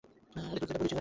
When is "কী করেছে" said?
0.59-0.89